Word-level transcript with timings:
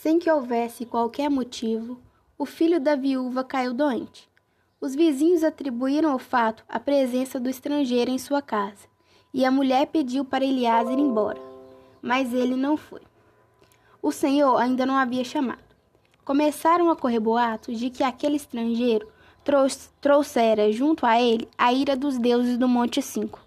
Sem 0.00 0.20
que 0.20 0.30
houvesse 0.30 0.86
qualquer 0.86 1.28
motivo, 1.28 1.98
o 2.38 2.46
filho 2.46 2.78
da 2.78 2.94
viúva 2.94 3.42
caiu 3.42 3.74
doente. 3.74 4.28
Os 4.80 4.94
vizinhos 4.94 5.42
atribuíram 5.42 6.12
ao 6.12 6.20
fato 6.20 6.64
a 6.68 6.78
presença 6.78 7.40
do 7.40 7.50
estrangeiro 7.50 8.08
em 8.08 8.16
sua 8.16 8.40
casa, 8.40 8.86
e 9.34 9.44
a 9.44 9.50
mulher 9.50 9.88
pediu 9.88 10.24
para 10.24 10.44
Elias 10.44 10.88
ir 10.88 11.00
embora, 11.00 11.40
mas 12.00 12.32
ele 12.32 12.54
não 12.54 12.76
foi. 12.76 13.00
O 14.00 14.12
Senhor 14.12 14.56
ainda 14.58 14.86
não 14.86 14.94
havia 14.94 15.24
chamado. 15.24 15.74
Começaram 16.24 16.92
a 16.92 16.96
correr 16.96 17.18
boatos 17.18 17.76
de 17.76 17.90
que 17.90 18.04
aquele 18.04 18.36
estrangeiro 18.36 19.08
trouxera 20.00 20.70
junto 20.70 21.04
a 21.04 21.20
ele 21.20 21.48
a 21.58 21.72
ira 21.72 21.96
dos 21.96 22.18
deuses 22.18 22.56
do 22.56 22.68
Monte 22.68 23.02
Cinco. 23.02 23.40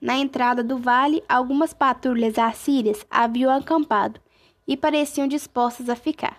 Na 0.00 0.16
entrada 0.16 0.64
do 0.64 0.76
vale, 0.76 1.22
algumas 1.28 1.72
patrulhas 1.72 2.36
assírias 2.36 3.06
haviam 3.08 3.52
acampado 3.52 4.23
e 4.66 4.76
pareciam 4.76 5.28
dispostas 5.28 5.88
a 5.88 5.96
ficar. 5.96 6.38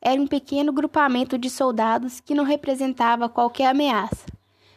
Era 0.00 0.20
um 0.20 0.26
pequeno 0.26 0.72
grupamento 0.72 1.38
de 1.38 1.50
soldados 1.50 2.20
que 2.20 2.34
não 2.34 2.44
representava 2.44 3.28
qualquer 3.28 3.66
ameaça. 3.66 4.26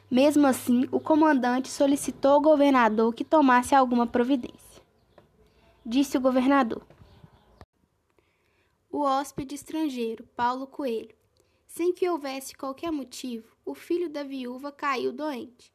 Mesmo 0.09 0.47
assim, 0.47 0.87
o 0.91 0.99
comandante 0.99 1.69
solicitou 1.69 2.31
ao 2.31 2.41
governador 2.41 3.13
que 3.13 3.23
tomasse 3.23 3.75
alguma 3.75 4.07
providência. 4.07 4.81
Disse 5.85 6.17
o 6.17 6.21
governador: 6.21 6.81
O 8.91 9.01
hóspede 9.01 9.53
estrangeiro, 9.53 10.27
Paulo 10.35 10.65
Coelho, 10.65 11.15
sem 11.67 11.93
que 11.93 12.09
houvesse 12.09 12.55
qualquer 12.55 12.91
motivo, 12.91 13.55
o 13.63 13.75
filho 13.75 14.09
da 14.09 14.23
viúva 14.23 14.71
caiu 14.71 15.13
doente. 15.13 15.71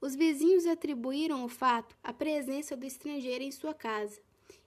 Os 0.00 0.14
vizinhos 0.14 0.66
atribuíram 0.66 1.44
o 1.44 1.48
fato 1.48 1.96
à 2.02 2.12
presença 2.12 2.76
do 2.76 2.86
estrangeiro 2.86 3.42
em 3.42 3.50
sua 3.50 3.74
casa, 3.74 4.20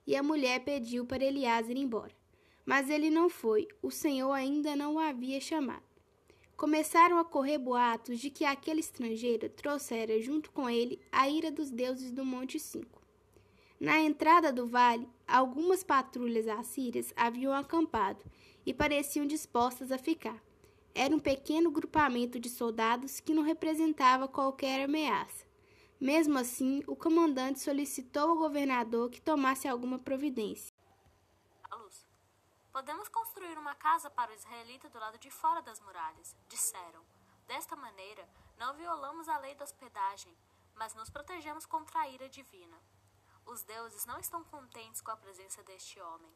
e 0.06 0.14
a 0.14 0.22
mulher 0.22 0.60
pediu 0.60 1.04
para 1.04 1.24
Elias 1.24 1.68
ir 1.68 1.76
embora. 1.76 2.14
Mas 2.64 2.90
ele 2.90 3.10
não 3.10 3.28
foi, 3.28 3.68
o 3.82 3.90
Senhor 3.90 4.32
ainda 4.32 4.76
não 4.76 4.94
o 4.94 4.98
havia 4.98 5.40
chamado. 5.40 5.84
Começaram 6.56 7.18
a 7.18 7.24
correr 7.24 7.58
boatos 7.58 8.18
de 8.18 8.30
que 8.30 8.44
aquele 8.44 8.80
estrangeiro 8.80 9.48
trouxera 9.50 10.20
junto 10.20 10.50
com 10.50 10.68
ele 10.68 11.00
a 11.12 11.28
ira 11.28 11.50
dos 11.50 11.70
deuses 11.70 12.10
do 12.10 12.24
Monte 12.24 12.58
Cinco. 12.58 13.02
Na 13.78 14.00
entrada 14.00 14.52
do 14.52 14.66
vale, 14.66 15.06
algumas 15.28 15.84
patrulhas 15.84 16.48
assírias 16.48 17.12
haviam 17.14 17.52
acampado 17.52 18.24
e 18.64 18.72
pareciam 18.72 19.26
dispostas 19.26 19.92
a 19.92 19.98
ficar. 19.98 20.42
Era 20.94 21.14
um 21.14 21.20
pequeno 21.20 21.70
grupamento 21.70 22.40
de 22.40 22.48
soldados 22.48 23.20
que 23.20 23.34
não 23.34 23.42
representava 23.42 24.26
qualquer 24.26 24.82
ameaça. 24.82 25.45
Mesmo 26.00 26.38
assim, 26.38 26.82
o 26.86 26.94
comandante 26.94 27.60
solicitou 27.60 28.30
ao 28.30 28.36
governador 28.36 29.10
que 29.10 29.20
tomasse 29.20 29.66
alguma 29.66 29.98
providência. 29.98 30.76
Podemos 32.76 33.08
construir 33.08 33.56
uma 33.56 33.74
casa 33.74 34.10
para 34.10 34.30
o 34.30 34.34
israelita 34.34 34.90
do 34.90 34.98
lado 34.98 35.16
de 35.16 35.30
fora 35.30 35.62
das 35.62 35.80
muralhas, 35.80 36.36
disseram. 36.46 37.02
Desta 37.46 37.74
maneira, 37.74 38.28
não 38.58 38.74
violamos 38.74 39.30
a 39.30 39.38
lei 39.38 39.54
da 39.54 39.64
hospedagem, 39.64 40.36
mas 40.74 40.94
nos 40.94 41.08
protegemos 41.08 41.64
contra 41.64 42.00
a 42.00 42.08
ira 42.10 42.28
divina. 42.28 42.76
Os 43.46 43.62
deuses 43.62 44.04
não 44.04 44.18
estão 44.20 44.44
contentes 44.44 45.00
com 45.00 45.10
a 45.10 45.16
presença 45.16 45.62
deste 45.62 45.98
homem. 45.98 46.30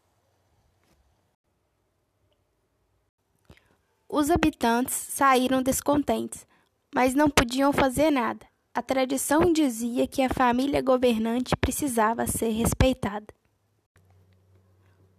Os 4.09 4.31
habitantes 4.31 4.95
saíram 4.95 5.63
descontentes, 5.63 6.47
mas 6.91 7.15
não 7.15 7.29
podiam 7.29 7.71
fazer 7.71 8.11
nada. 8.11 8.50
A 8.73 8.81
tradição 8.83 9.53
dizia 9.53 10.07
que 10.07 10.23
a 10.23 10.29
família 10.29 10.81
governante 10.81 11.57
precisava 11.57 12.25
ser 12.29 12.51
respeitada. 12.51 13.27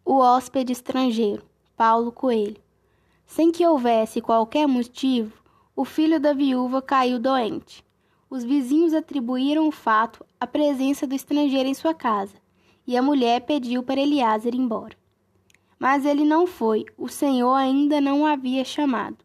O 0.05 0.19
hóspede 0.19 0.71
estrangeiro, 0.71 1.43
Paulo 1.75 2.13
Coelho. 2.13 2.61
Sem 3.25 3.51
que 3.51 3.67
houvesse 3.67 4.21
qualquer 4.21 4.67
motivo, 4.67 5.33
o 5.75 5.83
filho 5.83 6.17
da 6.17 6.31
viúva 6.31 6.81
caiu 6.81 7.19
doente. 7.19 7.83
Os 8.29 8.45
vizinhos 8.45 8.93
atribuíram 8.93 9.67
o 9.67 9.71
fato 9.71 10.25
à 10.39 10.47
presença 10.47 11.05
do 11.05 11.13
estrangeiro 11.13 11.67
em 11.67 11.73
sua 11.73 11.93
casa, 11.93 12.35
e 12.87 12.95
a 12.95 13.01
mulher 13.01 13.41
pediu 13.41 13.83
para 13.83 13.99
Elias 13.99 14.45
ir 14.45 14.55
embora. 14.55 14.95
Mas 15.77 16.05
ele 16.05 16.23
não 16.23 16.47
foi, 16.47 16.85
o 16.97 17.09
Senhor 17.09 17.53
ainda 17.53 17.99
não 17.99 18.21
o 18.21 18.25
havia 18.25 18.63
chamado. 18.63 19.17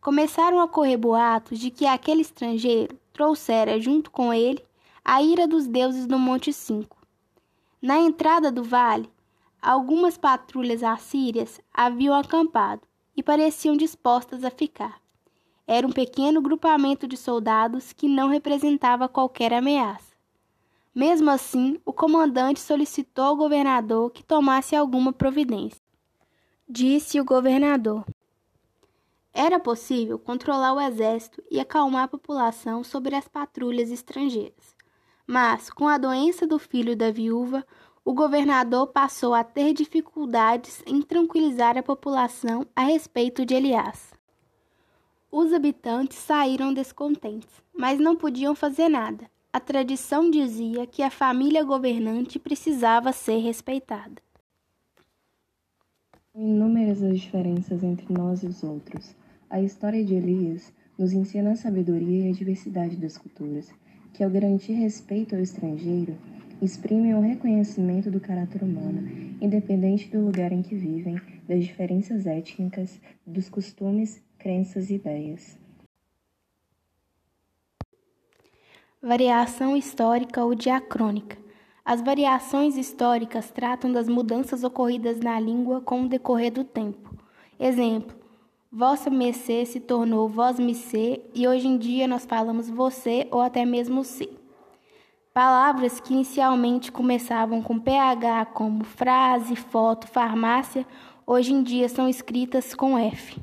Começaram 0.00 0.60
a 0.60 0.68
correr 0.68 0.96
boatos 0.96 1.58
de 1.58 1.70
que 1.70 1.84
aquele 1.84 2.22
estrangeiro 2.22 2.98
trouxera 3.12 3.78
junto 3.78 4.10
com 4.10 4.32
ele 4.32 4.64
a 5.04 5.22
ira 5.22 5.46
dos 5.46 5.66
deuses 5.66 6.06
do 6.06 6.18
Monte 6.18 6.52
Cinco. 6.54 6.96
Na 7.82 7.98
entrada 7.98 8.50
do 8.50 8.64
vale, 8.64 9.10
algumas 9.60 10.16
patrulhas 10.16 10.82
assírias 10.82 11.60
haviam 11.72 12.14
acampado 12.14 12.80
e 13.14 13.22
pareciam 13.22 13.76
dispostas 13.76 14.42
a 14.42 14.50
ficar. 14.50 15.00
Era 15.66 15.86
um 15.86 15.92
pequeno 15.92 16.40
grupamento 16.40 17.06
de 17.06 17.16
soldados 17.16 17.92
que 17.92 18.08
não 18.08 18.28
representava 18.28 19.06
qualquer 19.06 19.52
ameaça. 19.52 20.14
Mesmo 20.94 21.30
assim, 21.30 21.78
o 21.84 21.92
comandante 21.92 22.58
solicitou 22.58 23.24
ao 23.24 23.36
governador 23.36 24.10
que 24.10 24.24
tomasse 24.24 24.74
alguma 24.74 25.12
providência. 25.12 25.80
Disse 26.68 27.20
o 27.20 27.24
governador: 27.24 28.04
Era 29.42 29.58
possível 29.58 30.18
controlar 30.18 30.74
o 30.74 30.80
exército 30.80 31.42
e 31.50 31.58
acalmar 31.58 32.04
a 32.04 32.08
população 32.08 32.84
sobre 32.84 33.14
as 33.14 33.26
patrulhas 33.26 33.90
estrangeiras. 33.90 34.76
Mas, 35.26 35.70
com 35.70 35.88
a 35.88 35.96
doença 35.96 36.46
do 36.46 36.58
filho 36.58 36.94
da 36.94 37.10
viúva, 37.10 37.66
o 38.04 38.12
governador 38.12 38.88
passou 38.88 39.32
a 39.32 39.42
ter 39.42 39.72
dificuldades 39.72 40.82
em 40.86 41.00
tranquilizar 41.00 41.78
a 41.78 41.82
população 41.82 42.66
a 42.76 42.82
respeito 42.82 43.46
de 43.46 43.54
Elias. 43.54 44.12
Os 45.32 45.54
habitantes 45.54 46.18
saíram 46.18 46.74
descontentes, 46.74 47.62
mas 47.72 47.98
não 47.98 48.16
podiam 48.16 48.54
fazer 48.54 48.90
nada 48.90 49.30
a 49.52 49.58
tradição 49.58 50.30
dizia 50.30 50.86
que 50.86 51.02
a 51.02 51.10
família 51.10 51.64
governante 51.64 52.38
precisava 52.38 53.12
ser 53.12 53.38
respeitada. 53.38 54.22
Inúmeras 56.32 57.02
as 57.02 57.18
diferenças 57.18 57.82
entre 57.82 58.12
nós 58.12 58.44
e 58.44 58.46
os 58.46 58.62
outros. 58.62 59.16
A 59.50 59.60
história 59.60 60.04
de 60.04 60.14
Elias 60.14 60.72
nos 60.96 61.12
ensina 61.12 61.50
a 61.50 61.56
sabedoria 61.56 62.26
e 62.26 62.30
a 62.30 62.32
diversidade 62.32 62.94
das 62.94 63.18
culturas, 63.18 63.68
que 64.14 64.22
ao 64.22 64.30
garantir 64.30 64.74
respeito 64.74 65.34
ao 65.34 65.42
estrangeiro, 65.42 66.16
exprimem 66.62 67.16
o 67.16 67.20
reconhecimento 67.20 68.12
do 68.12 68.20
caráter 68.20 68.62
humano, 68.62 69.02
independente 69.40 70.08
do 70.08 70.24
lugar 70.24 70.52
em 70.52 70.62
que 70.62 70.76
vivem, 70.76 71.20
das 71.48 71.64
diferenças 71.64 72.26
étnicas, 72.26 73.00
dos 73.26 73.48
costumes, 73.48 74.22
crenças 74.38 74.88
e 74.88 74.94
ideias. 74.94 75.58
Variação 79.02 79.76
histórica 79.76 80.44
ou 80.44 80.54
diacrônica. 80.54 81.36
As 81.84 82.00
variações 82.00 82.76
históricas 82.76 83.50
tratam 83.50 83.90
das 83.90 84.08
mudanças 84.08 84.62
ocorridas 84.62 85.18
na 85.18 85.40
língua 85.40 85.80
com 85.80 86.02
o 86.02 86.08
decorrer 86.08 86.52
do 86.52 86.62
tempo. 86.62 87.16
Exemplo: 87.58 88.19
Vossa 88.72 89.10
mercê 89.10 89.66
se 89.66 89.80
tornou 89.80 90.28
vós 90.28 90.60
mecê 90.60 91.20
e 91.34 91.48
hoje 91.48 91.66
em 91.66 91.76
dia 91.76 92.06
nós 92.06 92.24
falamos 92.24 92.70
você 92.70 93.26
ou 93.32 93.40
até 93.40 93.64
mesmo 93.64 94.04
se. 94.04 94.30
Palavras 95.34 95.98
que 95.98 96.14
inicialmente 96.14 96.92
começavam 96.92 97.60
com 97.62 97.80
PH, 97.80 98.46
como 98.46 98.84
frase, 98.84 99.56
foto, 99.56 100.06
farmácia, 100.06 100.86
hoje 101.26 101.52
em 101.52 101.64
dia 101.64 101.88
são 101.88 102.08
escritas 102.08 102.72
com 102.72 102.96
F. 102.96 103.40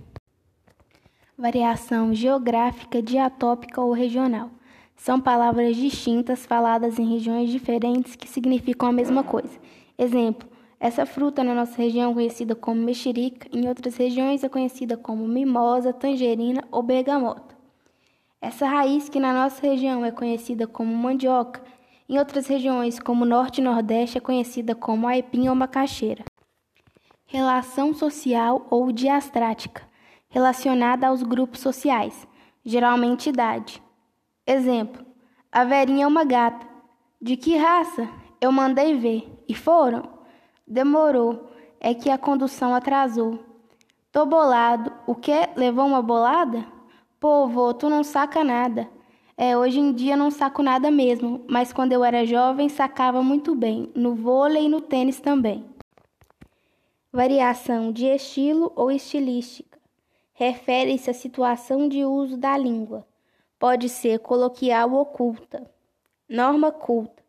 Variação 1.37 2.13
geográfica, 2.13 3.01
diatópica 3.01 3.81
ou 3.81 3.91
regional. 3.91 4.49
São 4.95 5.19
palavras 5.19 5.75
distintas 5.75 6.45
faladas 6.45 6.97
em 6.97 7.05
regiões 7.05 7.49
diferentes 7.49 8.15
que 8.15 8.29
significam 8.29 8.87
a 8.87 8.93
mesma 8.93 9.25
coisa. 9.25 9.59
Exemplo: 9.97 10.47
essa 10.79 11.05
fruta 11.07 11.43
na 11.43 11.55
nossa 11.55 11.75
região 11.81 12.11
é 12.11 12.13
conhecida 12.13 12.55
como 12.55 12.81
mexerica, 12.81 13.49
em 13.51 13.67
outras 13.67 13.97
regiões 13.97 14.43
é 14.43 14.49
conhecida 14.49 14.95
como 14.95 15.27
mimosa, 15.27 15.91
tangerina 15.91 16.63
ou 16.71 16.83
bergamota. 16.83 17.57
Essa 18.39 18.67
raiz 18.67 19.09
que 19.09 19.19
na 19.19 19.33
nossa 19.33 19.59
região 19.65 20.05
é 20.05 20.11
conhecida 20.11 20.67
como 20.67 20.95
mandioca, 20.95 21.63
em 22.07 22.19
outras 22.19 22.45
regiões 22.45 22.99
como 22.99 23.25
norte 23.25 23.59
e 23.59 23.63
nordeste 23.63 24.19
é 24.19 24.21
conhecida 24.21 24.75
como 24.75 25.07
aipim 25.07 25.49
ou 25.49 25.55
macaxeira. 25.55 26.23
Relação 27.25 27.93
social 27.93 28.67
ou 28.69 28.91
diastrática, 28.91 29.81
relacionada 30.29 31.07
aos 31.07 31.23
grupos 31.23 31.59
sociais, 31.59 32.27
geralmente 32.63 33.29
idade. 33.29 33.81
Exemplo: 34.45 35.03
a 35.51 35.63
Verinha 35.63 36.03
é 36.03 36.07
uma 36.07 36.23
gata. 36.23 36.67
De 37.19 37.35
que 37.35 37.57
raça? 37.57 38.07
Eu 38.39 38.51
mandei 38.51 38.95
ver. 38.95 39.27
E 39.47 39.55
foram? 39.55 40.16
Demorou. 40.67 41.49
É 41.79 41.93
que 41.93 42.09
a 42.09 42.17
condução 42.17 42.75
atrasou. 42.75 43.39
Tô 44.11 44.25
bolado. 44.25 44.91
O 45.05 45.15
que? 45.15 45.31
Levou 45.55 45.85
uma 45.85 46.01
bolada? 46.01 46.65
Pô, 47.19 47.73
tu 47.73 47.89
não 47.89 48.03
saca 48.03 48.43
nada. 48.43 48.89
É, 49.37 49.55
hoje 49.55 49.79
em 49.79 49.93
dia 49.93 50.17
não 50.17 50.31
saco 50.31 50.63
nada 50.63 50.89
mesmo, 50.89 51.45
mas 51.47 51.71
quando 51.71 51.93
eu 51.93 52.03
era 52.03 52.25
jovem 52.25 52.67
sacava 52.67 53.21
muito 53.21 53.53
bem, 53.53 53.91
no 53.95 54.15
vôlei 54.15 54.65
e 54.65 54.69
no 54.69 54.81
tênis 54.81 55.19
também. 55.19 55.63
Variação 57.13 57.91
de 57.91 58.07
estilo 58.07 58.73
ou 58.75 58.91
estilística. 58.91 59.79
Refere-se 60.33 61.09
à 61.09 61.13
situação 61.13 61.87
de 61.87 62.03
uso 62.03 62.35
da 62.35 62.57
língua. 62.57 63.07
Pode 63.59 63.89
ser 63.89 64.19
coloquial 64.19 64.91
ou 64.91 65.05
culta. 65.05 65.69
Norma 66.27 66.71
culta. 66.71 67.23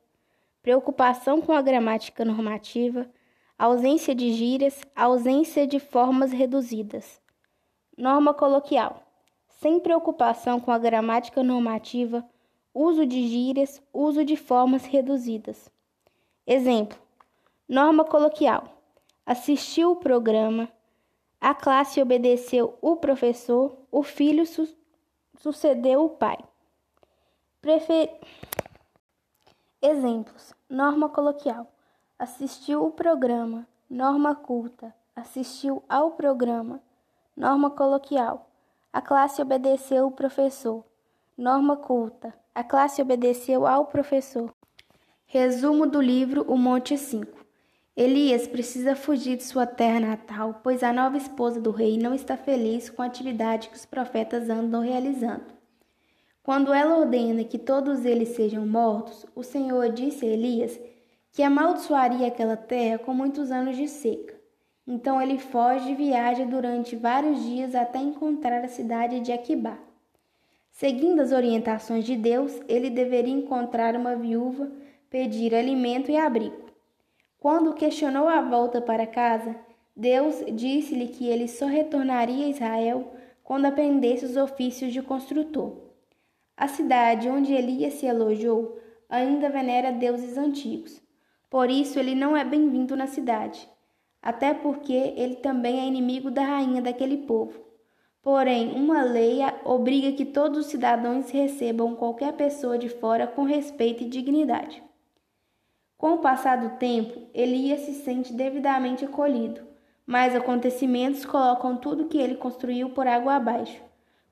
Preocupação 0.63 1.41
com 1.41 1.53
a 1.53 1.63
gramática 1.63 2.25
normativa, 2.25 3.09
ausência 3.59 4.15
de 4.15 4.33
gírias, 4.33 4.81
ausência 4.95 5.67
de 5.67 5.81
formas 5.81 6.31
reduzidas. 6.31 7.21
Norma 7.97 8.33
coloquial. 8.33 9.03
Sem 9.61 9.81
preocupação 9.81 10.61
com 10.61 10.71
a 10.71 10.79
gramática 10.79 11.43
normativa, 11.43 12.25
uso 12.73 13.05
de 13.05 13.27
gírias, 13.27 13.83
uso 13.93 14.25
de 14.25 14.37
formas 14.37 14.85
reduzidas. 14.85 15.69
Exemplo: 16.47 16.97
norma 17.69 18.05
coloquial. 18.05 18.81
Assistiu 19.27 19.91
o 19.91 19.97
programa, 19.97 20.71
a 21.41 21.55
classe 21.55 22.01
obedeceu 22.01 22.79
o 22.81 22.97
professor, 22.97 23.77
o 23.91 24.03
filho 24.03 24.47
su 24.47 24.69
sucedeu 25.41 26.05
o 26.05 26.11
pai. 26.11 26.39
Prefer... 27.61 28.21
Exemplos: 29.83 30.55
norma 30.69 31.09
coloquial. 31.09 31.67
Assistiu 32.21 32.85
o 32.85 32.91
programa, 32.91 33.65
norma 33.89 34.35
culta. 34.35 34.93
Assistiu 35.15 35.85
ao 35.89 36.11
programa, 36.11 36.83
norma 37.37 37.71
coloquial. 37.71 38.51
A 38.93 39.01
classe 39.01 39.41
obedeceu 39.41 40.09
o 40.09 40.11
professor. 40.11 40.85
Norma 41.37 41.77
culta. 41.77 42.35
A 42.53 42.65
classe 42.65 43.01
obedeceu 43.01 43.69
ao 43.69 43.85
professor. 43.85 44.53
Resumo 45.27 45.87
do 45.87 46.01
livro 46.01 46.45
O 46.49 46.59
Monte 46.59 46.99
5. 46.99 47.47
Elias 47.97 48.49
precisa 48.49 48.97
fugir 48.97 49.37
de 49.37 49.45
sua 49.45 49.65
terra 49.65 50.01
natal, 50.01 50.61
pois 50.61 50.83
a 50.83 50.93
nova 50.93 51.17
esposa 51.17 51.61
do 51.61 51.71
rei 51.71 51.97
não 51.97 52.13
está 52.13 52.37
feliz 52.37 52.91
com 52.91 53.01
a 53.01 53.07
atividade 53.07 53.69
que 53.69 53.77
os 53.77 53.87
profetas 53.87 54.51
andam 54.51 54.83
realizando. 54.83 55.47
Quando 56.43 56.73
ela 56.73 56.97
ordena 56.97 57.45
que 57.45 57.59
todos 57.59 58.05
eles 58.05 58.31
sejam 58.31 58.67
mortos, 58.67 59.25
o 59.37 59.45
Senhor 59.45 59.93
disse 59.93 60.27
a 60.27 60.29
Elias 60.29 60.81
que 61.33 61.43
amaldiçoaria 61.43 62.29
aquela 62.29 62.57
terra 62.57 62.99
com 62.99 63.13
muitos 63.15 63.51
anos 63.51 63.77
de 63.77 63.89
seca. 63.89 64.39
Então 64.87 65.21
ele 65.21 65.39
foge 65.39 65.91
e 65.91 65.95
viaja 65.95 66.47
durante 66.47 66.97
vários 66.97 67.43
dias 67.45 67.75
até 67.75 67.99
encontrar 67.99 68.65
a 68.65 68.69
cidade 68.69 69.21
de 69.21 69.31
Aquibá. 69.31 69.79
Seguindo 70.71 71.21
as 71.21 71.33
orientações 71.33 72.05
de 72.05 72.17
Deus, 72.17 72.59
ele 72.69 72.89
deveria 72.89 73.35
encontrar 73.35 73.97
uma 73.97 74.17
viúva, 74.17 74.71
pedir 75.11 75.55
alimento 75.55 76.11
e 76.11 76.17
abrigo. 76.17 76.71
Quando 77.39 77.75
questionou 77.75 78.29
a 78.29 78.41
volta 78.41 78.81
para 78.81 79.07
casa, 79.07 79.55
Deus 79.95 80.45
disse-lhe 80.53 81.09
que 81.09 81.29
ele 81.29 81.49
só 81.49 81.67
retornaria 81.67 82.47
a 82.47 82.51
Israel 82.51 83.13
quando 83.43 83.67
aprendesse 83.67 84.25
os 84.25 84.37
ofícios 84.37 84.93
de 84.93 85.03
construtor. 85.03 85.77
A 86.57 86.69
cidade 86.69 87.29
onde 87.29 87.53
Elias 87.53 87.95
se 87.95 88.09
alojou 88.09 88.79
ainda 89.09 89.49
venera 89.49 89.93
deuses 89.93 90.39
antigos. 90.39 91.01
Por 91.51 91.71
isso 91.71 91.99
ele 91.99 92.15
não 92.15 92.37
é 92.37 92.45
bem-vindo 92.45 92.97
na 92.97 93.07
cidade 93.07 93.69
até 94.23 94.53
porque 94.53 94.93
ele 94.93 95.37
também 95.37 95.81
é 95.81 95.87
inimigo 95.87 96.31
da 96.31 96.43
rainha 96.43 96.83
daquele 96.83 97.19
povo. 97.19 97.67
Porém, 98.21 98.73
uma 98.75 99.03
lei 99.03 99.39
obriga 99.65 100.13
que 100.13 100.25
todos 100.25 100.59
os 100.59 100.67
cidadãos 100.67 101.31
recebam 101.31 101.95
qualquer 101.95 102.33
pessoa 102.35 102.77
de 102.77 102.89
fora 102.89 103.27
com 103.27 103.45
respeito 103.45 104.03
e 104.03 104.09
dignidade. 104.09 104.83
Com 105.97 106.15
o 106.15 106.19
passar 106.19 106.57
do 106.57 106.77
tempo, 106.79 107.29
Elias 107.33 107.81
se 107.81 107.95
sente 107.95 108.33
devidamente 108.33 109.05
acolhido, 109.05 109.63
mas 110.07 110.35
acontecimentos 110.35 111.25
colocam 111.25 111.77
tudo 111.77 112.07
que 112.07 112.19
ele 112.19 112.37
construiu 112.37 112.91
por 112.91 113.07
água 113.07 113.37
abaixo. 113.37 113.83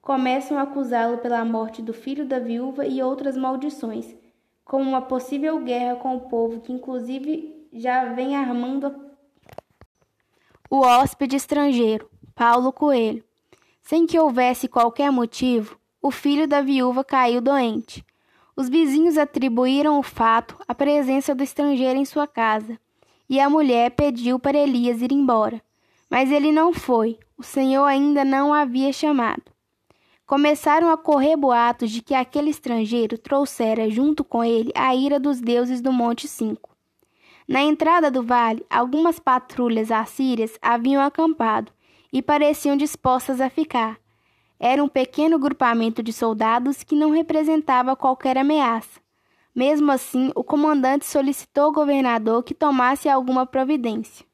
Começam 0.00 0.58
a 0.58 0.62
acusá-lo 0.62 1.18
pela 1.18 1.44
morte 1.44 1.82
do 1.82 1.92
filho 1.92 2.26
da 2.26 2.38
viúva 2.38 2.86
e 2.86 3.02
outras 3.02 3.36
maldições, 3.36 4.14
como 4.66 4.90
uma 4.90 5.00
possível 5.00 5.58
guerra 5.60 5.96
com 5.96 6.16
o 6.16 6.28
povo 6.28 6.60
que, 6.60 6.72
inclusive, 6.72 7.66
já 7.72 8.12
vem 8.12 8.36
armando 8.36 9.06
o 10.68 10.80
hóspede 10.80 11.36
estrangeiro, 11.36 12.10
Paulo 12.34 12.72
Coelho. 12.72 13.24
Sem 13.80 14.04
que 14.04 14.18
houvesse 14.18 14.66
qualquer 14.66 15.12
motivo, 15.12 15.78
o 16.02 16.10
filho 16.10 16.48
da 16.48 16.60
viúva 16.60 17.04
caiu 17.04 17.40
doente. 17.40 18.04
Os 18.56 18.68
vizinhos 18.68 19.16
atribuíram 19.16 19.96
o 19.98 20.02
fato 20.02 20.56
à 20.66 20.74
presença 20.74 21.36
do 21.36 21.44
estrangeiro 21.44 21.98
em 21.98 22.04
sua 22.04 22.26
casa, 22.26 22.76
e 23.28 23.38
a 23.38 23.48
mulher 23.48 23.92
pediu 23.92 24.40
para 24.40 24.58
Elias 24.58 25.00
ir 25.00 25.12
embora. 25.12 25.62
Mas 26.10 26.32
ele 26.32 26.50
não 26.50 26.72
foi, 26.72 27.16
o 27.38 27.44
Senhor 27.44 27.84
ainda 27.84 28.24
não 28.24 28.50
o 28.50 28.52
havia 28.52 28.92
chamado. 28.92 29.55
Começaram 30.26 30.90
a 30.90 30.96
correr 30.96 31.36
boatos 31.36 31.88
de 31.88 32.02
que 32.02 32.12
aquele 32.12 32.50
estrangeiro 32.50 33.16
trouxera 33.16 33.88
junto 33.88 34.24
com 34.24 34.42
ele 34.42 34.72
a 34.74 34.92
ira 34.92 35.20
dos 35.20 35.40
deuses 35.40 35.80
do 35.80 35.92
Monte 35.92 36.26
Cinco. 36.26 36.76
Na 37.46 37.62
entrada 37.62 38.10
do 38.10 38.24
vale, 38.24 38.66
algumas 38.68 39.20
patrulhas 39.20 39.92
assírias 39.92 40.58
haviam 40.60 41.00
acampado 41.00 41.70
e 42.12 42.20
pareciam 42.20 42.76
dispostas 42.76 43.40
a 43.40 43.48
ficar. 43.48 44.00
Era 44.58 44.82
um 44.82 44.88
pequeno 44.88 45.38
grupamento 45.38 46.02
de 46.02 46.12
soldados 46.12 46.82
que 46.82 46.96
não 46.96 47.10
representava 47.10 47.94
qualquer 47.94 48.36
ameaça. 48.36 49.00
Mesmo 49.54 49.92
assim, 49.92 50.32
o 50.34 50.42
comandante 50.42 51.06
solicitou 51.06 51.66
ao 51.66 51.72
governador 51.72 52.42
que 52.42 52.52
tomasse 52.52 53.08
alguma 53.08 53.46
providência. 53.46 54.26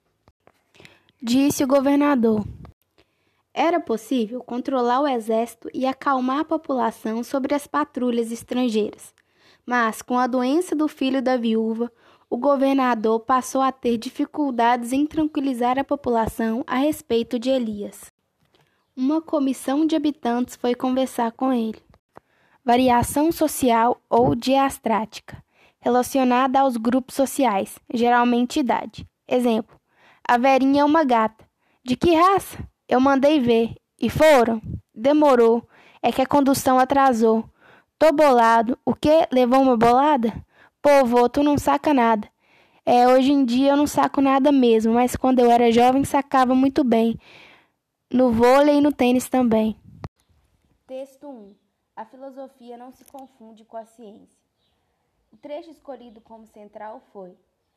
Disse 1.20 1.62
o 1.62 1.66
governador: 1.66 2.44
Era 3.54 3.78
possível 3.78 4.42
controlar 4.42 5.00
o 5.00 5.06
exército 5.06 5.68
e 5.74 5.86
acalmar 5.86 6.40
a 6.40 6.44
população 6.44 7.22
sobre 7.22 7.54
as 7.54 7.66
patrulhas 7.66 8.32
estrangeiras. 8.32 9.14
Mas, 9.66 10.00
com 10.00 10.18
a 10.18 10.26
doença 10.26 10.74
do 10.74 10.88
filho 10.88 11.20
da 11.20 11.36
viúva, 11.36 11.92
o 12.30 12.38
governador 12.38 13.20
passou 13.20 13.60
a 13.60 13.70
ter 13.70 13.98
dificuldades 13.98 14.92
em 14.92 15.06
tranquilizar 15.06 15.78
a 15.78 15.84
população 15.84 16.64
a 16.66 16.76
respeito 16.76 17.38
de 17.38 17.50
Elias. 17.50 18.10
Uma 18.96 19.20
comissão 19.20 19.86
de 19.86 19.94
habitantes 19.94 20.56
foi 20.56 20.74
conversar 20.74 21.32
com 21.32 21.52
ele. 21.52 21.80
Variação 22.64 23.30
social 23.30 24.00
ou 24.08 24.34
diastrática, 24.34 25.42
relacionada 25.78 26.60
aos 26.60 26.76
grupos 26.76 27.14
sociais, 27.14 27.78
geralmente 27.92 28.60
idade. 28.60 29.06
Exemplo: 29.28 29.78
a 30.26 30.38
Verinha 30.38 30.82
é 30.82 30.84
uma 30.84 31.04
gata. 31.04 31.44
De 31.84 31.96
que 31.96 32.14
raça? 32.14 32.66
Eu 32.92 33.00
mandei 33.00 33.40
ver. 33.40 33.74
E 33.98 34.10
foram? 34.10 34.60
Demorou. 34.94 35.66
É 36.02 36.12
que 36.12 36.20
a 36.20 36.26
condução 36.26 36.78
atrasou. 36.78 37.42
Tô 37.98 38.12
bolado. 38.12 38.78
O 38.84 38.94
que? 38.94 39.26
Levou 39.32 39.62
uma 39.62 39.78
bolada? 39.78 40.30
Pô, 40.82 41.02
vô, 41.06 41.26
tu 41.26 41.42
não 41.42 41.56
saca 41.56 41.94
nada. 41.94 42.28
É, 42.84 43.08
hoje 43.08 43.32
em 43.32 43.46
dia 43.46 43.70
eu 43.70 43.78
não 43.78 43.86
saco 43.86 44.20
nada 44.20 44.52
mesmo, 44.52 44.92
mas 44.92 45.16
quando 45.16 45.38
eu 45.38 45.50
era 45.50 45.72
jovem 45.72 46.04
sacava 46.04 46.54
muito 46.54 46.84
bem. 46.84 47.18
No 48.12 48.30
vôlei 48.30 48.76
e 48.76 48.80
no 48.82 48.92
tênis 48.92 49.26
também. 49.26 49.74
Texto 50.86 51.26
1. 51.26 51.54
A 51.96 52.04
filosofia 52.04 52.76
não 52.76 52.92
se 52.92 53.06
confunde 53.06 53.64
com 53.64 53.78
a 53.78 53.86
ciência. 53.86 54.38
O 55.32 55.36
trecho 55.38 55.70
escolhido 55.70 56.20
como 56.20 56.46
central 56.46 57.00
foi: 57.10 57.34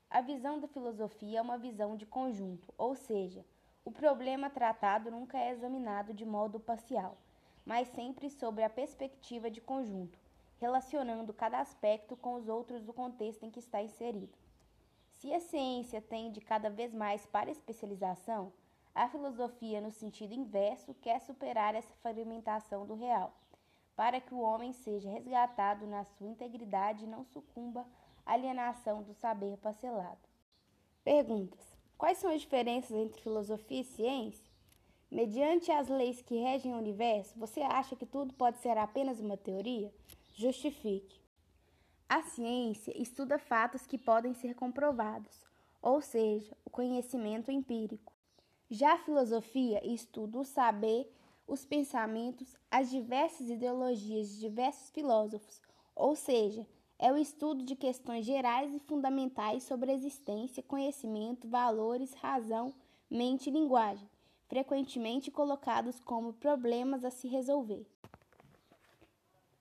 A 0.10 0.19
visão 0.19 0.60
da 0.60 0.67
filosofia 0.67 1.39
é 1.39 1.41
uma 1.41 1.57
visão 1.57 1.95
de 1.95 2.05
conjunto, 2.05 2.67
ou 2.77 2.95
seja, 2.95 3.45
o 3.86 3.92
problema 3.92 4.50
tratado 4.50 5.10
nunca 5.10 5.38
é 5.38 5.51
examinado 5.51 6.13
de 6.13 6.25
modo 6.25 6.60
parcial, 6.60 7.18
mas 7.65 7.88
sempre 7.88 8.30
sobre 8.30 8.63
a 8.63 8.70
perspectiva 8.70 9.50
de 9.50 9.62
conjunto 9.62 10.20
relacionando 10.58 11.34
cada 11.34 11.60
aspecto 11.60 12.15
com 12.15 12.36
os 12.36 12.48
outros 12.48 12.84
do 12.84 12.94
contexto 12.94 13.44
em 13.44 13.51
que 13.51 13.60
está 13.60 13.82
inserido. 13.82 14.38
Se 15.12 15.34
a 15.34 15.39
ciência 15.39 16.01
tende 16.01 16.42
cada 16.42 16.70
vez 16.70 16.94
mais 16.94 17.25
para 17.25 17.50
a 17.50 17.51
especialização, 17.51 18.51
a 18.94 19.08
filosofia, 19.10 19.82
no 19.82 19.92
sentido 19.92 20.34
inverso, 20.34 20.94
quer 20.96 21.20
superar 21.20 21.75
essa 21.75 21.94
fragmentação 21.96 22.86
do 22.86 22.96
real, 22.96 23.34
para 23.96 24.22
que 24.22 24.34
o 24.34 24.39
homem 24.39 24.72
seja 24.72 25.10
resgatado 25.10 25.86
na 25.86 26.04
sua 26.04 26.27
integridade 26.27 27.04
e 27.04 27.08
não 27.08 27.24
sucumba 27.24 27.86
à 28.25 28.34
alienação 28.34 29.04
do 29.04 29.13
saber 29.13 29.58
parcelado. 29.58 30.30
Perguntas: 31.04 31.75
Quais 31.97 32.17
são 32.17 32.29
as 32.29 32.41
diferenças 32.41 32.91
entre 32.91 33.21
filosofia 33.21 33.81
e 33.81 33.85
ciência? 33.85 34.51
Mediante 35.09 35.71
as 35.71 35.87
leis 35.87 36.21
que 36.21 36.35
regem 36.35 36.73
o 36.73 36.77
universo, 36.77 37.39
você 37.39 37.61
acha 37.61 37.95
que 37.95 38.05
tudo 38.05 38.33
pode 38.33 38.57
ser 38.59 38.77
apenas 38.77 39.19
uma 39.21 39.37
teoria? 39.37 39.93
Justifique. 40.33 41.21
A 42.09 42.21
ciência 42.21 42.93
estuda 43.01 43.39
fatos 43.39 43.87
que 43.87 43.97
podem 43.97 44.33
ser 44.33 44.55
comprovados, 44.55 45.45
ou 45.81 46.01
seja, 46.01 46.55
o 46.65 46.69
conhecimento 46.69 47.49
empírico. 47.49 48.11
Já 48.69 48.95
a 48.95 48.97
filosofia 48.97 49.79
estuda 49.87 50.39
o 50.39 50.43
saber, 50.43 51.09
os 51.47 51.63
pensamentos, 51.63 52.57
as 52.69 52.89
diversas 52.89 53.49
ideologias 53.49 54.29
de 54.29 54.39
diversos 54.41 54.89
filósofos, 54.89 55.61
ou 55.95 56.15
seja, 56.15 56.67
é 57.05 57.12
o 57.12 57.17
estudo 57.19 57.63
de 57.63 57.75
questões 57.75 58.25
gerais 58.25 58.74
e 58.74 58.79
fundamentais 58.79 59.62
sobre 59.62 59.91
existência, 59.91 60.63
conhecimento, 60.63 61.47
valores, 61.47 62.15
razão, 62.15 62.74
mente 63.07 63.47
e 63.47 63.53
linguagem, 63.53 64.09
frequentemente 64.47 65.29
colocados 65.29 66.00
como 66.00 66.33
problemas 66.33 67.05
a 67.05 67.12
se 67.12 67.27
resolver. 67.27 67.85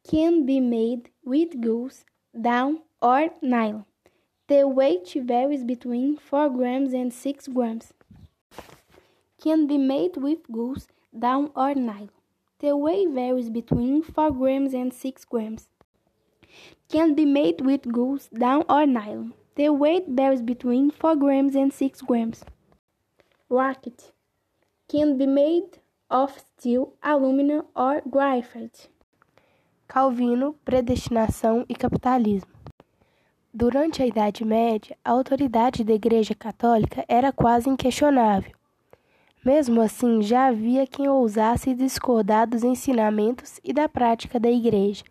Can 0.02 0.42
be 0.46 0.58
made 0.58 1.12
with 1.22 1.50
goose, 1.60 2.06
down 2.32 2.80
or 2.98 3.30
nylon. 3.42 3.84
The 4.46 4.64
weight 4.64 5.14
varies 5.20 5.62
between 5.62 6.16
4 6.16 6.48
grams 6.48 6.94
and 6.94 7.10
6 7.12 7.48
grams. 7.48 7.92
Can 9.38 9.66
be 9.66 9.76
made 9.76 10.18
with 10.18 10.40
goose, 10.50 10.88
down 11.12 11.50
or 11.54 11.74
nylon. 11.74 12.08
The 12.60 12.74
weight 12.74 13.10
varies 13.10 13.50
between 13.50 14.02
4 14.02 14.30
grams 14.30 14.72
and 14.72 14.94
6 14.94 15.26
grams. 15.26 15.68
Can 16.88 17.14
be 17.14 17.24
made 17.24 17.62
with 17.64 17.86
goose, 17.86 18.28
down 18.30 18.64
or 18.68 18.86
nylon. 18.86 19.32
The 19.56 19.70
weight 19.70 20.06
varies 20.08 20.42
between 20.42 20.90
4 20.90 21.16
grams 21.16 21.54
and 21.54 21.72
6 21.72 22.02
grams. 22.02 22.44
Racket 23.48 24.12
can 24.88 25.16
be 25.16 25.26
made 25.26 25.78
of 26.10 26.32
steel, 26.38 26.94
aluminum 27.02 27.64
or 27.74 28.02
graphite. 28.06 28.90
Calvino, 29.88 30.54
predestinação 30.64 31.64
e 31.68 31.74
capitalismo. 31.74 32.50
Durante 33.52 34.02
a 34.02 34.06
Idade 34.06 34.44
Média, 34.44 34.96
a 35.04 35.12
autoridade 35.12 35.84
da 35.84 35.92
Igreja 35.92 36.34
Católica 36.34 37.04
era 37.06 37.32
quase 37.32 37.70
inquestionável. 37.70 38.52
Mesmo 39.44 39.80
assim, 39.80 40.22
já 40.22 40.46
havia 40.46 40.86
quem 40.86 41.06
ousasse 41.06 41.74
discordar 41.74 42.48
dos 42.48 42.64
ensinamentos 42.64 43.60
e 43.62 43.72
da 43.72 43.88
prática 43.88 44.40
da 44.40 44.50
Igreja. 44.50 45.04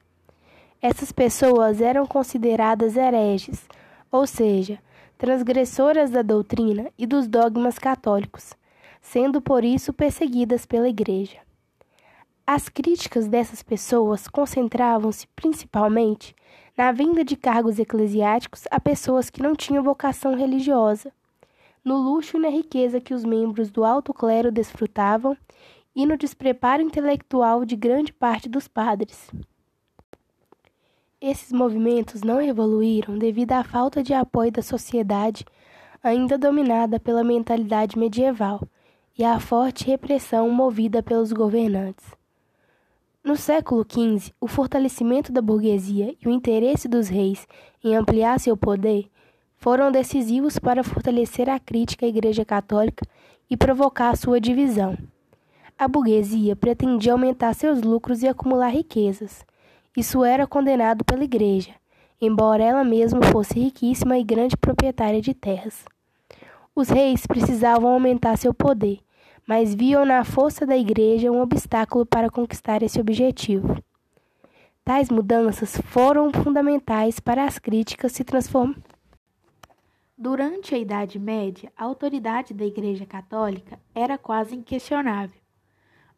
Essas 0.85 1.13
pessoas 1.13 1.79
eram 1.79 2.05
consideradas 2.05 2.97
hereges, 2.97 3.65
ou 4.11 4.27
seja, 4.27 4.79
transgressoras 5.17 6.11
da 6.11 6.21
doutrina 6.21 6.91
e 6.97 7.07
dos 7.07 7.25
dogmas 7.25 7.79
católicos, 7.79 8.51
sendo 9.01 9.41
por 9.41 9.63
isso 9.63 9.93
perseguidas 9.93 10.65
pela 10.65 10.89
Igreja. 10.89 11.37
As 12.45 12.67
críticas 12.67 13.29
dessas 13.29 13.63
pessoas 13.63 14.27
concentravam-se 14.27 15.25
principalmente 15.27 16.35
na 16.77 16.91
venda 16.91 17.23
de 17.23 17.37
cargos 17.37 17.79
eclesiásticos 17.79 18.65
a 18.69 18.77
pessoas 18.77 19.29
que 19.29 19.41
não 19.41 19.55
tinham 19.55 19.81
vocação 19.81 20.35
religiosa, 20.35 21.13
no 21.81 21.95
luxo 21.95 22.35
e 22.35 22.41
na 22.41 22.49
riqueza 22.49 22.99
que 22.99 23.13
os 23.13 23.23
membros 23.23 23.71
do 23.71 23.85
alto 23.85 24.13
clero 24.13 24.51
desfrutavam 24.51 25.37
e 25.95 26.05
no 26.05 26.17
despreparo 26.17 26.81
intelectual 26.81 27.63
de 27.63 27.77
grande 27.77 28.11
parte 28.11 28.49
dos 28.49 28.67
padres. 28.67 29.31
Esses 31.25 31.53
movimentos 31.53 32.21
não 32.21 32.41
evoluíram 32.41 33.17
devido 33.17 33.53
à 33.53 33.63
falta 33.63 34.03
de 34.03 34.13
apoio 34.13 34.51
da 34.51 34.61
sociedade, 34.61 35.45
ainda 36.03 36.37
dominada 36.37 36.99
pela 36.99 37.23
mentalidade 37.23 37.97
medieval, 37.97 38.61
e 39.17 39.23
à 39.23 39.39
forte 39.39 39.85
repressão 39.85 40.49
movida 40.49 41.01
pelos 41.01 41.31
governantes. 41.31 42.05
No 43.23 43.37
século 43.37 43.85
XV, 43.89 44.33
o 44.37 44.49
fortalecimento 44.49 45.31
da 45.31 45.41
burguesia 45.41 46.13
e 46.21 46.27
o 46.27 46.29
interesse 46.29 46.89
dos 46.89 47.07
reis 47.07 47.47
em 47.81 47.95
ampliar 47.95 48.37
seu 48.37 48.57
poder 48.57 49.09
foram 49.55 49.93
decisivos 49.93 50.59
para 50.59 50.83
fortalecer 50.83 51.49
a 51.49 51.57
crítica 51.57 52.05
à 52.05 52.09
Igreja 52.09 52.43
Católica 52.43 53.07
e 53.49 53.55
provocar 53.55 54.17
sua 54.17 54.41
divisão. 54.41 54.97
A 55.79 55.87
burguesia 55.87 56.53
pretendia 56.53 57.13
aumentar 57.13 57.53
seus 57.53 57.81
lucros 57.81 58.23
e 58.23 58.27
acumular 58.27 58.67
riquezas 58.67 59.45
isso 59.95 60.23
era 60.23 60.47
condenado 60.47 61.03
pela 61.05 61.23
Igreja, 61.23 61.71
embora 62.19 62.63
ela 62.63 62.83
mesma 62.83 63.21
fosse 63.31 63.59
riquíssima 63.59 64.17
e 64.17 64.23
grande 64.23 64.57
proprietária 64.57 65.21
de 65.21 65.33
terras. 65.33 65.85
Os 66.75 66.89
reis 66.89 67.27
precisavam 67.27 67.91
aumentar 67.91 68.37
seu 68.37 68.53
poder, 68.53 68.99
mas 69.47 69.75
viam 69.75 70.05
na 70.05 70.23
força 70.23 70.65
da 70.65 70.75
Igreja 70.75 71.31
um 71.31 71.41
obstáculo 71.41 72.05
para 72.05 72.29
conquistar 72.29 72.81
esse 72.81 72.99
objetivo. 72.99 73.77
Tais 74.83 75.09
mudanças 75.09 75.77
foram 75.85 76.31
fundamentais 76.31 77.19
para 77.19 77.45
as 77.45 77.59
críticas 77.59 78.11
se 78.13 78.23
transformarem. 78.23 78.83
Durante 80.17 80.73
a 80.73 80.77
Idade 80.77 81.19
Média, 81.19 81.71
a 81.77 81.83
autoridade 81.83 82.53
da 82.53 82.65
Igreja 82.65 83.05
Católica 83.05 83.79
era 83.93 84.17
quase 84.17 84.55
inquestionável. 84.55 85.42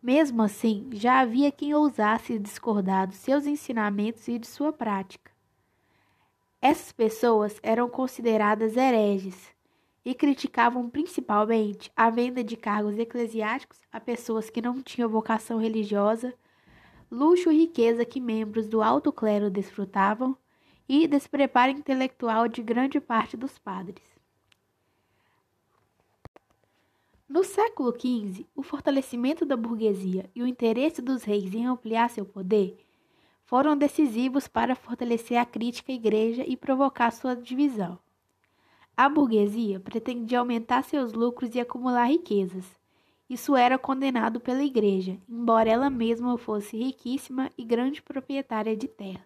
Mesmo 0.06 0.44
assim, 0.44 0.88
já 0.94 1.20
havia 1.20 1.52
quem 1.52 1.74
ousasse 1.74 2.38
discordar 2.38 3.08
dos 3.08 3.18
seus 3.18 3.48
ensinamentos 3.48 4.28
e 4.28 4.38
de 4.38 4.46
sua 4.46 4.72
prática. 4.72 5.32
Essas 6.62 6.92
pessoas 6.92 7.60
eram 7.64 7.90
consideradas 7.90 8.78
hereges 8.78 9.52
e 10.06 10.14
criticavam 10.14 10.88
principalmente 10.92 11.92
a 11.96 12.12
venda 12.12 12.44
de 12.44 12.56
cargos 12.56 13.00
eclesiásticos 13.00 13.80
a 13.92 14.00
pessoas 14.00 14.48
que 14.48 14.62
não 14.62 14.80
tinham 14.80 15.10
vocação 15.10 15.58
religiosa, 15.58 16.36
luxo 17.10 17.52
e 17.52 17.62
riqueza 17.62 18.06
que 18.06 18.22
membros 18.22 18.70
do 18.70 18.84
alto 18.84 19.12
clero 19.12 19.50
desfrutavam 19.50 20.38
e 20.88 21.08
despreparo 21.08 21.72
intelectual 21.72 22.48
de 22.48 22.62
grande 22.62 23.00
parte 23.00 23.36
dos 23.36 23.58
padres. 23.58 24.15
No 27.28 27.44
século 27.44 27.92
XV, 27.92 28.46
o 28.56 28.62
fortalecimento 28.62 29.48
da 29.48 29.58
burguesia 29.58 30.30
e 30.36 30.44
o 30.44 30.48
interesse 30.48 31.02
dos 31.02 31.24
reis 31.24 31.56
em 31.56 31.66
ampliar 31.66 32.08
seu 32.08 32.24
poder 32.24 32.78
foram 33.44 33.76
decisivos 33.76 34.48
para 34.48 34.76
fortalecer 34.76 35.38
a 35.38 35.46
crítica 35.46 35.92
à 35.92 35.96
Igreja 35.96 36.44
e 36.48 36.56
provocar 36.56 37.12
sua 37.12 37.36
divisão. 37.36 37.98
A 38.96 39.10
burguesia 39.10 39.80
pretendia 39.80 40.38
aumentar 40.38 40.84
seus 40.84 41.14
lucros 41.14 41.56
e 41.56 41.60
acumular 41.60 42.06
riquezas. 42.06 42.66
Isso 43.28 43.56
era 43.56 43.80
condenado 43.80 44.40
pela 44.40 44.64
Igreja, 44.64 45.18
embora 45.28 45.70
ela 45.70 45.90
mesma 45.90 46.38
fosse 46.38 46.78
riquíssima 46.78 47.52
e 47.58 47.66
grande 47.66 48.04
proprietária 48.04 48.78
de 48.78 48.88
terras. 48.88 49.26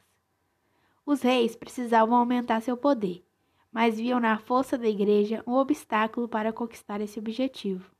Os 1.06 1.22
reis 1.22 1.54
precisavam 1.54 2.16
aumentar 2.16 2.62
seu 2.62 2.78
poder 2.78 3.26
mas 3.72 3.98
viam 3.98 4.20
na 4.20 4.38
força 4.38 4.78
da 4.78 4.88
Igreja 4.88 5.44
um 5.46 5.54
obstáculo 5.54 6.28
para 6.28 6.54
conquistar 6.54 7.02
esse 7.02 7.20
objetivo. 7.20 7.92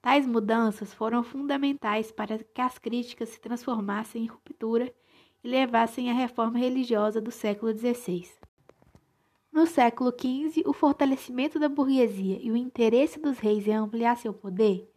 Tais 0.00 0.26
mudanças 0.26 0.92
foram 0.92 1.22
fundamentais 1.22 2.10
para 2.10 2.38
que 2.38 2.60
as 2.60 2.78
críticas 2.78 3.28
se 3.28 3.40
transformassem 3.40 4.24
em 4.24 4.26
ruptura 4.26 4.92
e 5.44 5.48
levassem 5.48 6.10
à 6.10 6.14
reforma 6.14 6.58
religiosa 6.58 7.20
do 7.20 7.30
século 7.30 7.72
XVI. 7.76 8.28
No 9.52 9.66
século 9.66 10.10
XV, 10.10 10.62
o 10.66 10.72
fortalecimento 10.72 11.58
da 11.58 11.68
burguesia 11.68 12.38
e 12.40 12.50
o 12.50 12.56
interesse 12.56 13.20
dos 13.20 13.38
reis 13.38 13.66
em 13.68 13.74
ampliar 13.74 14.16
seu 14.16 14.32
poder 14.32 14.90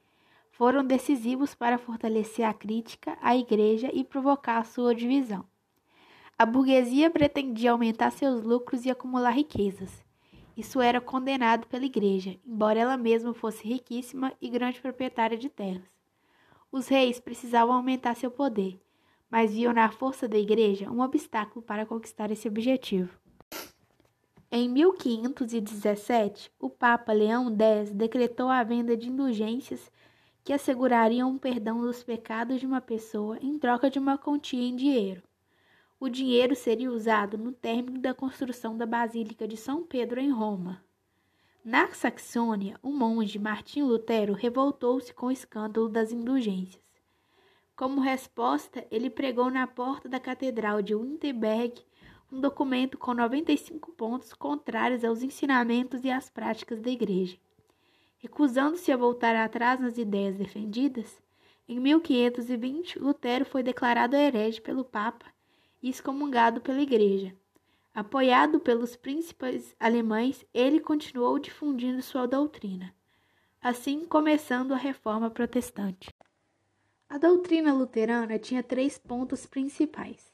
foram 0.50 0.86
decisivos 0.86 1.54
para 1.54 1.78
fortalecer 1.78 2.46
a 2.46 2.54
crítica 2.54 3.18
à 3.22 3.36
Igreja 3.36 3.92
e 3.94 4.04
provocar 4.04 4.64
sua 4.66 4.96
divisão. 4.96 5.46
A 6.38 6.46
burguesia 6.46 7.10
pretendia 7.10 7.72
aumentar 7.72 8.12
seus 8.12 8.44
lucros 8.44 8.86
e 8.86 8.92
acumular 8.92 9.32
riquezas. 9.32 10.04
Isso 10.58 10.82
era 10.82 11.00
condenado 11.00 11.66
pela 11.66 11.86
Igreja, 11.86 12.38
embora 12.46 12.78
ela 12.78 12.98
mesma 12.98 13.34
fosse 13.34 13.66
riquíssima 13.66 14.34
e 14.42 14.50
grande 14.50 14.82
proprietária 14.82 15.38
de 15.38 15.48
terras. 15.48 15.90
Os 16.70 16.90
reis 16.90 17.22
precisavam 17.22 17.74
aumentar 17.74 18.16
seu 18.16 18.30
poder, 18.30 18.78
mas 19.32 19.54
viam 19.54 19.72
na 19.72 19.90
força 19.90 20.28
da 20.28 20.38
Igreja 20.38 20.92
um 20.92 21.00
obstáculo 21.00 21.64
para 21.64 21.86
conquistar 21.86 22.30
esse 22.30 22.50
objetivo. 22.50 23.18
Em 24.52 24.68
1517, 24.68 26.52
o 26.60 26.70
Papa 26.70 27.14
Leão 27.14 27.48
X 27.48 27.94
decretou 27.94 28.50
a 28.50 28.62
venda 28.62 28.98
de 28.98 29.08
indulgências 29.08 29.90
que 30.44 30.52
assegurariam 30.52 31.34
o 31.34 31.40
perdão 31.40 31.80
dos 31.80 32.04
pecados 32.04 32.60
de 32.60 32.66
uma 32.66 32.82
pessoa 32.82 33.38
em 33.42 33.58
troca 33.58 33.90
de 33.90 34.00
uma 34.00 34.18
quantia 34.18 34.62
em 34.62 34.76
dinheiro. 34.76 35.24
O 35.98 36.10
dinheiro 36.10 36.56
seria 36.56 36.92
usado 36.92 37.38
no 37.38 37.54
término 37.54 38.00
da 38.00 38.14
construção 38.14 38.78
da 38.78 38.86
Basílica 38.86 39.48
de 39.48 39.56
São 39.56 39.82
Pedro 39.82 40.20
em 40.20 40.30
Roma. 40.30 40.84
Na 41.64 41.88
Saxônia, 41.94 42.78
o 42.84 42.92
monge 42.92 43.40
Martim 43.40 43.82
Lutero 43.82 44.34
revoltou-se 44.34 45.14
com 45.14 45.28
o 45.28 45.32
escândalo 45.32 45.88
das 45.88 46.12
indulgências. 46.12 46.84
Como 47.78 48.02
resposta, 48.02 48.86
ele 48.92 49.10
pregou 49.10 49.50
na 49.50 49.66
porta 49.66 50.10
da 50.10 50.20
Catedral 50.20 50.82
de 50.82 50.94
Wittenberg 50.94 51.82
um 52.30 52.42
documento 52.42 52.98
com 52.98 53.14
95 53.14 53.94
pontos 53.94 54.34
contrários 54.34 55.04
aos 55.04 55.24
ensinamentos 55.24 56.04
e 56.04 56.12
às 56.12 56.30
práticas 56.30 56.82
da 56.82 56.90
Igreja. 56.90 57.38
Recusando-se 58.18 58.92
a 58.92 58.98
voltar 58.98 59.36
atrás 59.36 59.80
nas 59.80 59.98
ideias 59.98 60.36
defendidas, 60.36 61.22
em 61.68 61.80
1520 61.80 63.00
Lutero 63.00 63.46
foi 63.46 63.64
declarado 63.64 64.16
herege 64.16 64.60
pelo 64.60 64.84
Papa 64.84 65.35
e 65.86 65.90
excomungado 65.90 66.62
pela 66.62 66.82
Igreja. 66.82 67.32
Apoiado 67.94 68.60
pelos 68.60 68.96
príncipes 68.96 69.76
alemães, 69.80 70.44
ele 70.52 70.80
continuou 70.80 71.38
difundindo 71.38 72.02
sua 72.02 72.26
doutrina, 72.26 72.92
assim 73.62 74.04
começando 74.04 74.74
a 74.74 74.78
reforma 74.78 75.30
protestante. 75.30 76.12
A 77.08 77.20
doutrina 77.20 77.72
luterana 77.72 78.40
tinha 78.40 78.64
três 78.64 78.98
pontos 78.98 79.46
principais: 79.46 80.34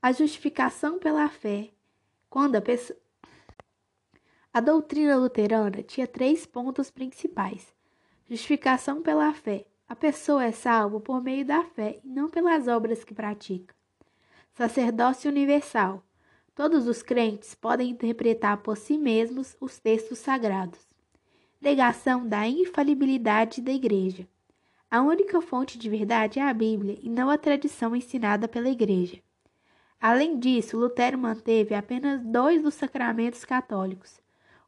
a 0.00 0.10
justificação 0.10 0.98
pela 0.98 1.28
fé, 1.28 1.70
quando 2.30 2.56
a 2.56 2.62
pessoa. 2.62 2.98
A 4.54 4.58
doutrina 4.58 5.18
luterana 5.18 5.82
tinha 5.82 6.06
três 6.06 6.46
pontos 6.46 6.90
principais: 6.90 7.74
Justificação 8.26 9.02
pela 9.02 9.34
fé. 9.34 9.66
A 9.86 9.94
pessoa 9.94 10.44
é 10.44 10.52
salva 10.52 10.98
por 10.98 11.22
meio 11.22 11.44
da 11.44 11.62
fé 11.62 12.00
e 12.02 12.08
não 12.08 12.30
pelas 12.30 12.68
obras 12.68 13.04
que 13.04 13.12
pratica. 13.12 13.77
Sacerdócio 14.58 15.30
universal. 15.30 16.02
Todos 16.52 16.88
os 16.88 17.00
crentes 17.00 17.54
podem 17.54 17.90
interpretar 17.90 18.56
por 18.56 18.76
si 18.76 18.98
mesmos 18.98 19.56
os 19.60 19.78
textos 19.78 20.18
sagrados. 20.18 20.80
Negação 21.60 22.26
da 22.26 22.44
infalibilidade 22.48 23.62
da 23.62 23.70
Igreja. 23.70 24.26
A 24.90 25.00
única 25.00 25.40
fonte 25.40 25.78
de 25.78 25.88
verdade 25.88 26.40
é 26.40 26.42
a 26.42 26.52
Bíblia 26.52 26.98
e 27.00 27.08
não 27.08 27.30
a 27.30 27.38
tradição 27.38 27.94
ensinada 27.94 28.48
pela 28.48 28.68
Igreja. 28.68 29.22
Além 30.00 30.36
disso, 30.36 30.76
Lutero 30.76 31.16
manteve 31.16 31.72
apenas 31.72 32.20
dois 32.24 32.60
dos 32.60 32.74
sacramentos 32.74 33.44
católicos, 33.44 34.20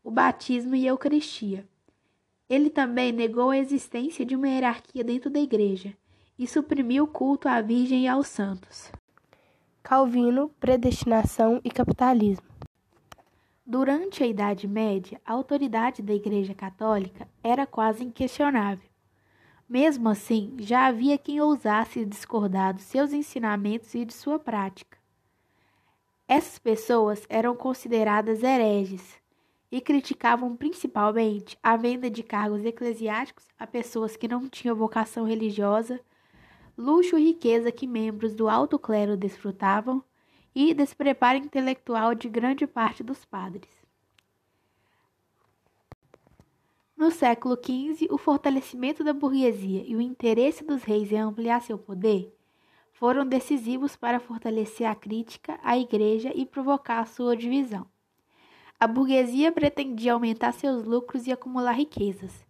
o 0.04 0.11
batismo 0.12 0.76
e 0.76 0.87
a 0.87 0.90
Eucaristia. 0.92 1.68
Ele 2.49 2.70
também 2.70 3.11
negou 3.11 3.50
a 3.50 3.59
existência 3.59 4.25
de 4.25 4.37
uma 4.37 4.47
hierarquia 4.47 5.02
dentro 5.02 5.28
da 5.28 5.40
igreja 5.40 5.97
e 6.38 6.47
suprimiu 6.47 7.02
o 7.02 7.09
culto 7.09 7.49
à 7.49 7.61
Virgem 7.61 8.04
e 8.04 8.09
aos 8.09 8.28
santos. 8.28 8.92
Calvino, 9.82 10.50
predestinação 10.60 11.60
e 11.64 11.70
capitalismo. 11.70 12.46
Durante 13.66 14.22
a 14.22 14.26
Idade 14.26 14.68
Média, 14.68 15.20
a 15.25 15.32
autoridade 15.32 16.02
da 16.02 16.14
Igreja 16.14 16.54
Católica 16.54 17.26
era 17.42 17.66
quase 17.66 18.04
inquestionável. 18.04 18.88
Mesmo 19.68 20.08
assim, 20.08 20.54
já 20.58 20.87
havia 20.87 21.16
quem 21.16 21.40
ousasse 21.40 22.04
discordar 22.04 22.75
dos 22.75 22.84
seus 22.84 23.12
ensinamentos 23.12 23.94
e 23.94 24.04
de 24.04 24.12
sua 24.12 24.38
prática. 24.38 24.99
Essas 26.28 26.58
pessoas 26.58 27.26
eram 27.28 27.56
consideradas 27.56 28.42
hereges 28.42 29.18
e 29.72 29.80
criticavam 29.80 30.54
principalmente 30.56 31.58
a 31.62 31.76
venda 31.76 32.10
de 32.10 32.22
cargos 32.22 32.64
eclesiásticos 32.64 33.46
a 33.58 33.66
pessoas 33.66 34.16
que 34.16 34.28
não 34.28 34.49
tinham 34.49 34.76
vocação 34.76 35.25
religiosa, 35.25 36.00
luxo 36.80 37.18
e 37.18 37.25
riqueza 37.25 37.70
que 37.70 37.87
membros 37.87 38.34
do 38.34 38.49
alto 38.49 38.78
clero 38.78 39.16
desfrutavam 39.16 40.02
e 40.54 40.72
despreparo 40.72 41.38
intelectual 41.38 42.14
de 42.14 42.28
grande 42.28 42.66
parte 42.66 43.02
dos 43.02 43.25
padres. 43.25 43.68
No 46.96 47.10
século 47.10 47.54
XV, 47.56 48.08
o 48.10 48.18
fortalecimento 48.18 49.04
da 49.04 49.12
burguesia 49.12 49.84
e 49.87 49.94
o 49.94 50.00
interesse 50.00 50.64
dos 50.64 50.82
reis 50.82 51.12
em 51.12 51.18
ampliar 51.18 51.62
seu 51.62 51.78
poder 51.78 52.34
foram 52.92 53.26
decisivos 53.26 53.96
para 53.96 54.20
fortalecer 54.20 54.87
a 54.87 54.94
crítica 54.94 55.58
à 55.62 55.78
Igreja 55.78 56.32
e 56.34 56.44
provocar 56.44 57.06
sua 57.06 57.37
divisão. 57.37 57.87
A 58.78 58.87
burguesia 58.87 59.52
pretendia 59.52 60.12
aumentar 60.12 60.52
seus 60.52 60.84
lucros 60.84 61.26
e 61.26 61.32
acumular 61.32 61.72
riquezas. 61.72 62.50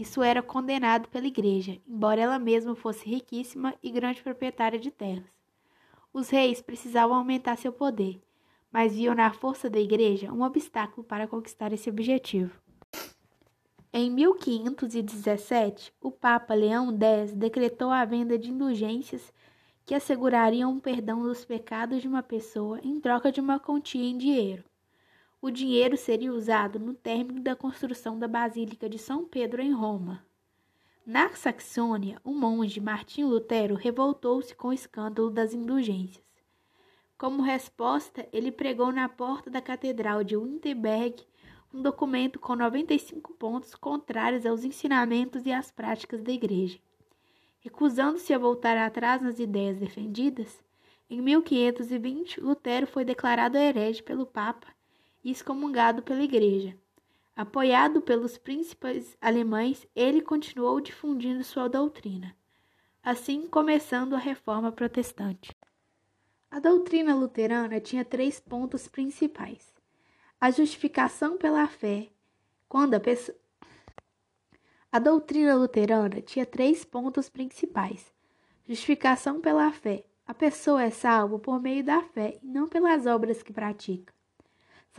Isso 0.00 0.22
era 0.22 0.40
condenado 0.40 1.10
pela 1.10 1.26
Igreja, 1.26 1.78
embora 1.86 2.22
ela 2.22 2.38
mesma 2.38 2.74
fosse 2.74 3.06
riquíssima 3.06 3.74
e 3.82 3.90
grande 3.90 4.22
proprietária 4.22 4.78
de 4.78 4.90
terras. 4.90 5.30
Os 6.10 6.30
reis 6.30 6.62
precisavam 6.62 7.18
aumentar 7.18 7.58
seu 7.58 7.70
poder, 7.70 8.18
mas 8.72 8.96
viam 8.96 9.14
na 9.14 9.30
força 9.30 9.68
da 9.68 9.78
Igreja 9.78 10.32
um 10.32 10.42
obstáculo 10.42 11.06
para 11.06 11.26
conquistar 11.26 11.70
esse 11.74 11.90
objetivo. 11.90 12.58
Em 13.92 14.10
1517, 14.10 15.92
o 16.00 16.10
Papa 16.10 16.54
Leão 16.54 16.96
X 16.98 17.34
decretou 17.34 17.90
a 17.90 18.02
venda 18.06 18.38
de 18.38 18.50
indulgências 18.50 19.30
que 19.84 19.94
assegurariam 19.94 20.74
o 20.74 20.80
perdão 20.80 21.22
dos 21.22 21.44
pecados 21.44 22.00
de 22.00 22.08
uma 22.08 22.22
pessoa 22.22 22.80
em 22.82 22.98
troca 22.98 23.30
de 23.30 23.38
uma 23.38 23.60
quantia 23.60 24.08
em 24.08 24.16
dinheiro. 24.16 24.64
O 25.42 25.50
dinheiro 25.50 25.96
seria 25.96 26.34
usado 26.34 26.78
no 26.78 26.92
término 26.92 27.40
da 27.40 27.56
construção 27.56 28.18
da 28.18 28.28
Basílica 28.28 28.90
de 28.90 28.98
São 28.98 29.24
Pedro 29.24 29.62
em 29.62 29.72
Roma. 29.72 30.22
Na 31.06 31.30
Saxônia, 31.30 32.20
o 32.22 32.34
monge 32.34 32.78
Martim 32.78 33.24
Lutero 33.24 33.74
revoltou-se 33.74 34.54
com 34.54 34.68
o 34.68 34.72
escândalo 34.72 35.30
das 35.30 35.54
indulgências. 35.54 36.22
Como 37.16 37.40
resposta, 37.40 38.28
ele 38.34 38.52
pregou 38.52 38.92
na 38.92 39.08
porta 39.08 39.48
da 39.48 39.62
Catedral 39.62 40.22
de 40.22 40.36
Wittenberg 40.36 41.24
um 41.72 41.80
documento 41.80 42.38
com 42.38 42.54
95 42.54 43.32
pontos 43.32 43.74
contrários 43.74 44.44
aos 44.44 44.62
ensinamentos 44.62 45.46
e 45.46 45.52
às 45.52 45.70
práticas 45.70 46.22
da 46.22 46.32
Igreja. 46.32 46.78
Recusando-se 47.60 48.34
a 48.34 48.38
voltar 48.38 48.76
atrás 48.76 49.22
nas 49.22 49.38
ideias 49.38 49.78
defendidas, 49.78 50.62
em 51.08 51.22
1520 51.22 52.42
Lutero 52.42 52.86
foi 52.86 53.06
declarado 53.06 53.56
herege 53.56 54.02
pelo 54.02 54.26
Papa 54.26 54.68
e 55.22 55.30
excomungado 55.30 56.02
pela 56.02 56.22
Igreja. 56.22 56.76
Apoiado 57.36 58.02
pelos 58.02 58.36
príncipes 58.36 59.16
alemães, 59.20 59.86
ele 59.94 60.20
continuou 60.20 60.80
difundindo 60.80 61.42
sua 61.42 61.68
doutrina, 61.68 62.36
assim 63.02 63.46
começando 63.46 64.14
a 64.14 64.18
reforma 64.18 64.70
protestante. 64.70 65.56
A 66.50 66.58
doutrina 66.58 67.14
luterana 67.14 67.80
tinha 67.80 68.04
três 68.04 68.40
pontos 68.40 68.88
principais: 68.88 69.72
a 70.40 70.50
justificação 70.50 71.38
pela 71.38 71.66
fé, 71.66 72.10
quando 72.68 72.94
a 72.94 73.00
pessoa. 73.00 73.38
A 74.92 74.98
doutrina 74.98 75.54
luterana 75.54 76.20
tinha 76.20 76.44
três 76.44 76.84
pontos 76.84 77.28
principais: 77.28 78.12
justificação 78.68 79.40
pela 79.40 79.70
fé. 79.72 80.04
A 80.26 80.34
pessoa 80.34 80.82
é 80.82 80.90
salva 80.90 81.38
por 81.38 81.60
meio 81.60 81.82
da 81.82 82.02
fé 82.02 82.38
e 82.42 82.46
não 82.46 82.68
pelas 82.68 83.06
obras 83.06 83.42
que 83.42 83.52
pratica. 83.52 84.12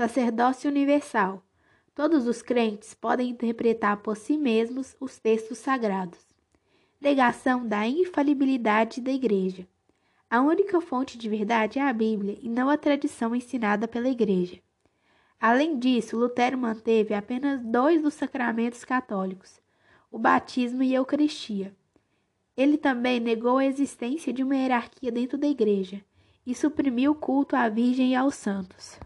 Sacerdócio 0.01 0.67
universal. 0.67 1.43
Todos 1.93 2.25
os 2.25 2.41
crentes 2.41 2.91
podem 2.91 3.29
interpretar 3.29 3.97
por 3.97 4.17
si 4.17 4.35
mesmos 4.35 4.95
os 4.99 5.19
textos 5.19 5.59
sagrados. 5.59 6.17
Negação 6.99 7.67
da 7.67 7.87
infalibilidade 7.87 8.99
da 8.99 9.11
Igreja. 9.11 9.67
A 10.27 10.41
única 10.41 10.81
fonte 10.81 11.19
de 11.19 11.29
verdade 11.29 11.77
é 11.77 11.83
a 11.83 11.93
Bíblia 11.93 12.35
e 12.41 12.49
não 12.49 12.67
a 12.67 12.77
tradição 12.77 13.35
ensinada 13.35 13.87
pela 13.87 14.09
Igreja. 14.09 14.59
Além 15.39 15.77
disso, 15.77 16.17
Lutero 16.17 16.57
manteve 16.57 17.13
apenas 17.13 17.61
dois 17.63 18.01
dos 18.01 18.15
sacramentos 18.15 18.83
católicos, 18.83 19.61
o 20.11 20.17
batismo 20.17 20.81
e 20.81 20.95
a 20.95 20.97
Eucaristia. 20.97 21.75
Ele 22.57 22.75
também 22.75 23.19
negou 23.19 23.59
a 23.59 23.65
existência 23.65 24.33
de 24.33 24.41
uma 24.41 24.55
hierarquia 24.55 25.11
dentro 25.11 25.37
da 25.37 25.45
Igreja 25.45 26.03
e 26.43 26.55
suprimiu 26.55 27.11
o 27.11 27.15
culto 27.15 27.55
à 27.55 27.69
Virgem 27.69 28.13
e 28.13 28.15
aos 28.15 28.33
santos. 28.33 28.99